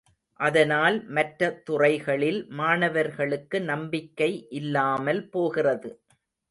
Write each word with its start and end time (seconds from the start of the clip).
அதனால் 0.39 0.97
மற்ற 1.07 1.49
துறைகளில் 1.63 2.41
மாணவர்களுக்கு 2.53 3.61
நம்பிக்கை 3.63 4.31
இல்லாமல் 4.53 5.23
போகிறது. 5.29 5.91